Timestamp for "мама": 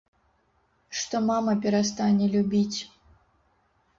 1.27-1.53